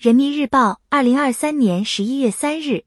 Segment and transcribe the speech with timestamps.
[0.00, 2.84] 人民日报，二零二三年十一月三日，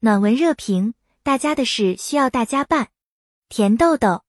[0.00, 2.88] 暖文热评：大家的事需要大家办。
[3.48, 4.24] 甜豆豆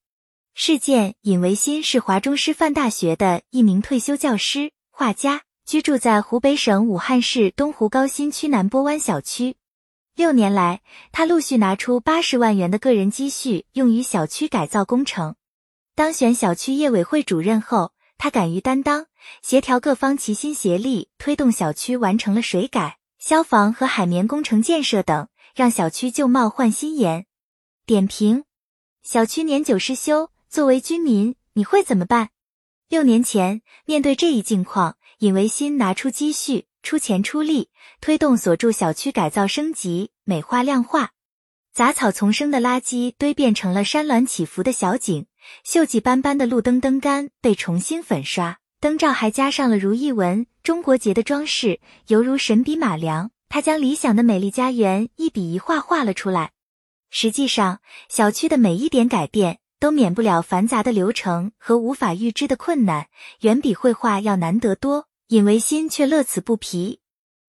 [0.54, 9.56] 事件，尹维新是华中师范大学的一名退休教师、画家，居住在湖北省武汉市东湖高新区南波湾小区。
[10.16, 15.34] 六年来，他陆续拿出八十万元的个人积蓄，用于小区改造工程。
[15.96, 19.08] 当选小区业委会主任后，他敢于担当，
[19.42, 27.26] 协调各方齐心协力，推动小区完成了水改、消防和海绵工程建设等，让小区旧貌换新颜。
[27.86, 28.44] 点评：
[29.04, 32.32] 小区年久失修，作为居民，你会怎么办？
[32.90, 37.70] 六年前，面对这一境况，尹维新拿出积蓄，出钱出力，
[38.02, 41.12] 推动所住小区改造升级、美化亮化，
[41.74, 45.26] 杂草丛生的垃圾堆变成了山峦起伏的小景。
[45.66, 53.32] 锈迹斑斑的路灯灯杆被重新粉刷，灯罩还加上了如意纹、中国结的装饰，犹如神笔马良。
[53.50, 56.52] 他将理想的美丽家园一笔一画画了出来。
[57.10, 63.08] 实际上，小区的每一点改变都免不了繁杂的流程和无法预知的困难，
[63.42, 65.08] 远比绘画要难得多。
[65.30, 67.00] 尹维新却乐此不疲。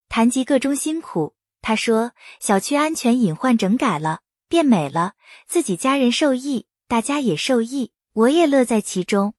[0.08, 5.12] 谈及各中辛苦，他说：“小区安全隐患整改了，变美了，
[5.46, 9.34] 自己家人受益。”大家也受益，我也乐在其中。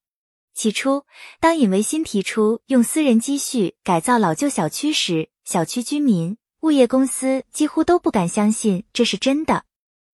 [0.54, 1.04] 起初，
[1.38, 9.64] 当尹维新提出用私人积蓄改造老旧小区时，小区居民、物业公司几乎都不敢相信这是真的。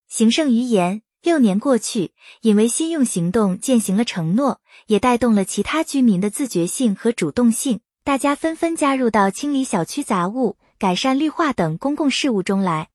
[0.09, 12.89] 行胜于言，六年过去，尹维新用行动践行了承诺，也带动了其他居民的自觉性和主动性，大家纷纷加入到清理小区杂物、改善绿化等公共事务中来。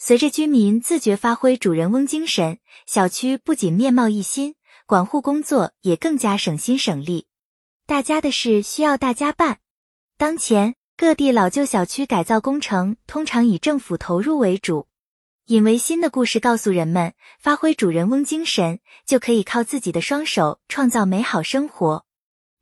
[0.00, 4.54] 随着居民自觉发挥主人翁精神，小区不仅面貌一新，
[4.86, 7.26] 管护工作也更加省心省力。
[7.84, 9.58] 大家的事需要大家办。
[10.16, 14.86] 当前各地老旧小区改造工程通常以政府投入为主。
[15.46, 22.04] 尹维新的故事告诉人们，发挥主人翁精神，就可以靠自己的双手创造美好生活。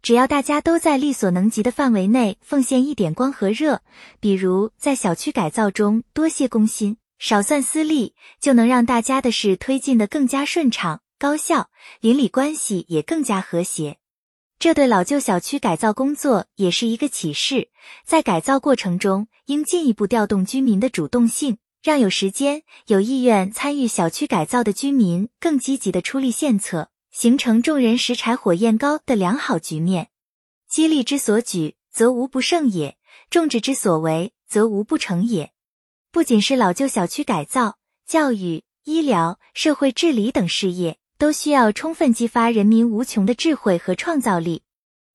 [0.00, 3.82] 只要大家都在力所能及的范围内奉献一点光和热，
[4.20, 6.96] 比如在小区改造中多些公心。
[7.18, 13.98] 少算私利，就能让大家的事推进的更加顺畅、高效，邻里关系也更加和谐。
[14.58, 17.68] 这对老旧小区改造工作也是一个启示。
[18.04, 30.08] 在改造过程中，应进一步调动居民的主动性，让有时间、有意愿参与小区改造的居民更积极的出力献策，形成众人拾柴火焰高的良好局面。
[30.70, 32.96] 激励之所举，则无不胜也；
[33.28, 35.52] 众志之所为，则无不成也。
[36.16, 44.62] 不仅是老旧小区改造、教育、医疗、社会治理等事业，都需要充分激发人民无穷的智慧和创造力。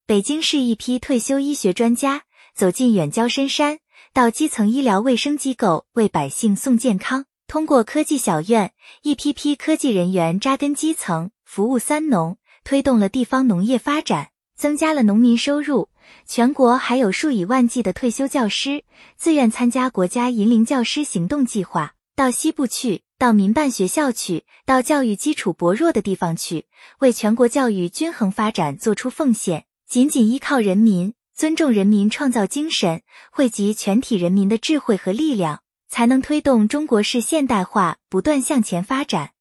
[0.05, 3.79] 北京市一批退休医学专家走进远郊深山，
[4.13, 15.89] 到基层医疗卫生机构为百姓送健康；通过科技小院，一批批科技人员扎根基层，服务三农，推动了地方农业发展，增加了农民收入。
[16.25, 18.83] 全国还有数以万计的退休教师
[19.17, 26.65] 自愿参加国家银龄教师行动计划，到西部去，到民办学校去，到教育基础薄弱的地方去，
[26.99, 29.65] 为全国教育均衡发展做出奉献。
[29.87, 33.01] 仅仅依靠人民，尊重人民创造精神，
[33.31, 39.31] 汇集全体人民的智慧和力量，才能推动中国式现代化不断向前发展。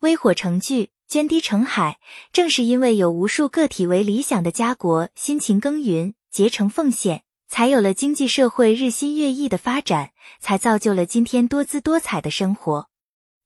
[0.00, 0.90] 微火成炬。
[1.08, 1.98] 涓滴成海，
[2.32, 12.88] 正是因为有无数个体为理想的家国辛勤耕耘、竭诚奉献，才有了经济社会日新月异的发展，才造就了今天多姿多彩的生活。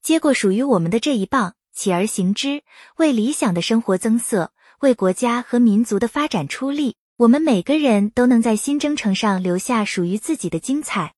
[0.03, 2.63] 接过属于我们的这一棒，起而行之，
[2.97, 6.97] 为理想的生活增色，为国家和民族的发展出力。
[7.19, 11.13] 我们每个人都能在新征程上留下属于自己的精彩。